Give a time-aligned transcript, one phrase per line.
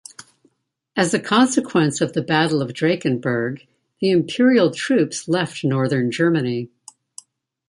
[0.95, 3.67] As a consequence of the Battle of Drakenburg,
[3.99, 6.71] the Imperial troops left northern Germany.